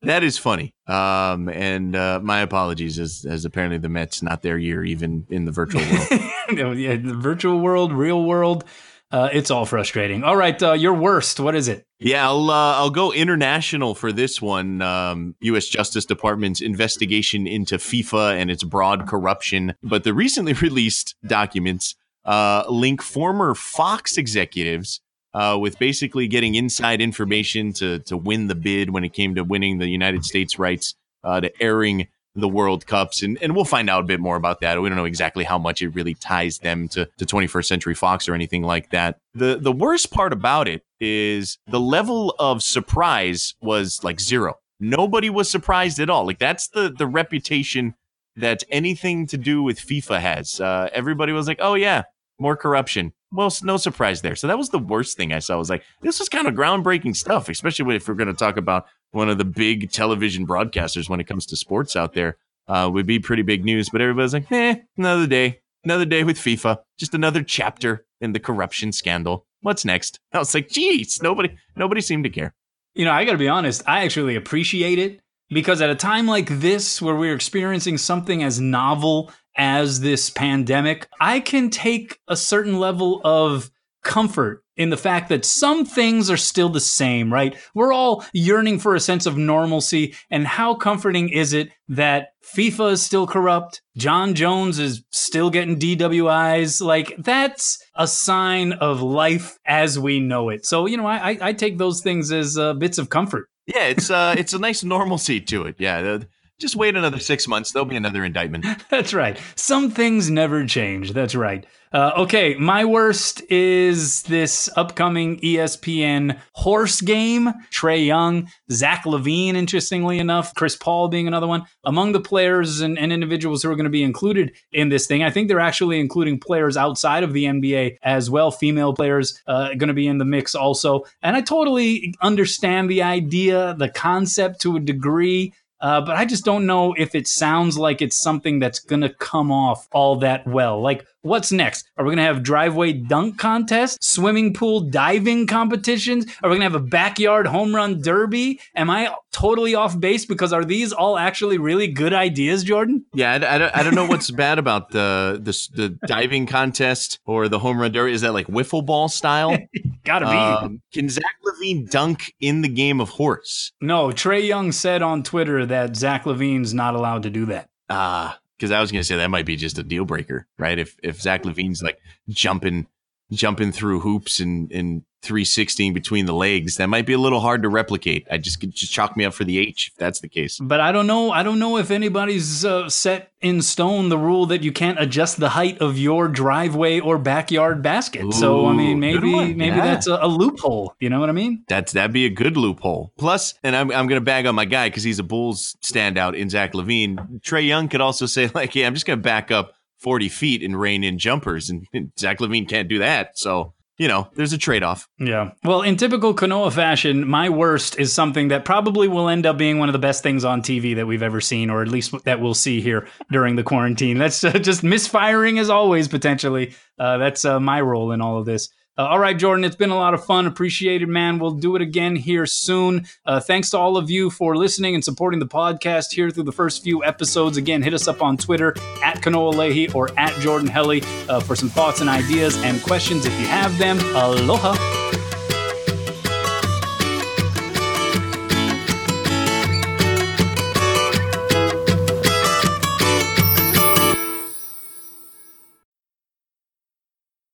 [0.08, 0.74] that is funny.
[0.86, 5.44] Um, and uh, my apologies, as, as apparently the Mets not their year, even in
[5.44, 6.08] the virtual world.
[6.78, 8.64] yeah, the virtual world, real world.
[9.10, 10.24] Uh, it's all frustrating.
[10.24, 11.38] All right, uh, your worst.
[11.38, 11.86] What is it?
[12.00, 14.82] Yeah, I'll uh, I'll go international for this one.
[14.82, 15.66] Um, U.S.
[15.66, 22.64] Justice Department's investigation into FIFA and its broad corruption, but the recently released documents uh,
[22.68, 25.00] link former Fox executives
[25.36, 29.44] uh, with basically getting inside information to to win the bid when it came to
[29.44, 30.94] winning the United States rights
[31.24, 34.60] uh, to airing the World Cups, and and we'll find out a bit more about
[34.60, 34.80] that.
[34.80, 38.28] We don't know exactly how much it really ties them to to 21st Century Fox
[38.28, 39.18] or anything like that.
[39.34, 44.54] the The worst part about it is the level of surprise was like zero.
[44.80, 46.26] Nobody was surprised at all.
[46.26, 47.94] Like that's the the reputation
[48.36, 50.60] that anything to do with FIFA has.
[50.60, 52.04] Uh, everybody was like, "Oh yeah,
[52.38, 54.36] more corruption." Well, no surprise there.
[54.36, 55.54] So that was the worst thing I saw.
[55.54, 58.56] I was like, this was kind of groundbreaking stuff, especially if we're going to talk
[58.56, 62.36] about one of the big television broadcasters when it comes to sports out there.
[62.68, 63.88] Uh, would be pretty big news.
[63.90, 68.40] But everybody's like, eh, another day, another day with FIFA, just another chapter in the
[68.40, 69.46] corruption scandal.
[69.60, 70.18] What's next?
[70.32, 72.54] I was like, geez, nobody, nobody seemed to care.
[72.96, 73.84] You know, I got to be honest.
[73.86, 78.60] I actually appreciate it because at a time like this, where we're experiencing something as
[78.60, 83.70] novel as this pandemic, I can take a certain level of
[84.02, 87.56] comfort in the fact that some things are still the same, right?
[87.74, 90.14] We're all yearning for a sense of normalcy.
[90.30, 93.82] And how comforting is it that FIFA is still corrupt?
[93.96, 96.82] Jon Jones is still getting DWIs.
[96.82, 100.66] Like, that's a sign of life as we know it.
[100.66, 103.48] So, you know, I, I take those things as uh, bits of comfort.
[103.66, 105.74] Yeah, it's uh, it's a nice normalcy to it.
[105.78, 106.18] Yeah,
[106.58, 107.72] just wait another six months.
[107.72, 108.66] There'll be another indictment.
[108.90, 109.38] That's right.
[109.56, 111.12] Some things never change.
[111.12, 111.66] That's right.
[111.92, 117.52] Uh, okay, my worst is this upcoming ESPN horse game.
[117.70, 121.64] Trae Young, Zach LaVine, interestingly enough, Chris Paul being another one.
[121.84, 125.22] Among the players and, and individuals who are going to be included in this thing,
[125.22, 128.50] I think they're actually including players outside of the NBA as well.
[128.50, 131.04] Female players uh, going to be in the mix also.
[131.22, 135.54] And I totally understand the idea, the concept to a degree.
[135.80, 139.10] Uh, but I just don't know if it sounds like it's something that's going to
[139.10, 140.80] come off all that well.
[140.80, 141.90] Like, what's next?
[141.96, 146.26] Are we going to have driveway dunk contests, swimming pool diving competitions?
[146.42, 148.60] Are we going to have a backyard home run derby?
[148.74, 150.24] Am I totally off base?
[150.24, 153.04] Because are these all actually really good ideas, Jordan?
[153.12, 157.18] Yeah, I, I, don't, I don't know what's bad about the, the, the diving contest
[157.26, 158.12] or the home run derby.
[158.12, 159.56] Is that like wiffle ball style?
[160.04, 160.32] Gotta be.
[160.32, 163.72] Um, can Zach LaVine dunk in the game of horse?
[163.80, 167.68] No, Trae Young said on Twitter that Zach LaVine's not allowed to do that.
[167.88, 170.46] Ah, uh, because I was going to say that might be just a deal breaker,
[170.58, 170.78] right?
[170.78, 171.98] If if Zach LaVine's like
[172.28, 172.86] jumping
[173.32, 176.76] jumping through hoops and and 316 between the legs.
[176.76, 178.26] That might be a little hard to replicate.
[178.30, 180.58] I just just chalk me up for the H if that's the case.
[180.60, 181.32] But I don't know.
[181.32, 185.38] I don't know if anybody's uh, set in stone the rule that you can't adjust
[185.38, 188.24] the height of your driveway or backyard basket.
[188.24, 189.84] Ooh, so I mean, maybe maybe yeah.
[189.84, 190.94] that's a, a, loophole.
[191.00, 191.64] You know what I mean?
[191.68, 193.12] That's that'd be a good loophole.
[193.18, 196.48] Plus, and I'm I'm gonna bag on my guy because he's a Bulls standout in
[196.48, 197.40] Zach LaVine.
[197.42, 200.78] Trae Young could also say like, yeah, I'm just gonna back up 40 feet and
[200.78, 201.86] rain in jumpers, and
[202.18, 203.38] Zach LaVine can't do that.
[203.38, 205.08] So you know, there's a trade off.
[205.18, 205.52] Yeah.
[205.64, 209.78] Well, in typical Kanoa fashion, my worst is something that probably will end up being
[209.78, 212.40] one of the best things on TV that we've ever seen, or at least that
[212.40, 214.18] we'll see here during the quarantine.
[214.18, 216.74] That's uh, just misfiring as always, potentially.
[216.98, 218.68] Uh, that's uh, my role in all of this.
[218.98, 220.46] Uh, all right, Jordan, it's been a lot of fun.
[220.46, 221.38] Appreciated, man.
[221.38, 223.06] We'll do it again here soon.
[223.26, 226.52] Uh, thanks to all of you for listening and supporting the podcast here through the
[226.52, 227.56] first few episodes.
[227.58, 228.70] Again, hit us up on Twitter
[229.04, 233.26] at Kanoa Leahey or at Jordan Helle uh, for some thoughts and ideas and questions
[233.26, 233.98] if you have them.
[234.14, 234.95] Aloha.